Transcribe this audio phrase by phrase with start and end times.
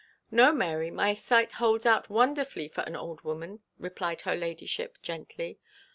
[0.31, 5.59] 'No, Mary, my sight holds out wonderfully for an old woman,' replied her ladyship, gently.